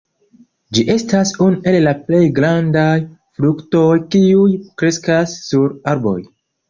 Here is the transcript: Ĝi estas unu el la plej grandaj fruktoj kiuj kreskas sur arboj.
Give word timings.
Ĝi 0.77 0.83
estas 0.93 1.33
unu 1.47 1.59
el 1.71 1.75
la 1.87 1.93
plej 2.07 2.21
grandaj 2.39 2.95
fruktoj 3.41 3.85
kiuj 4.17 4.49
kreskas 4.83 5.37
sur 5.51 5.77
arboj. 5.93 6.17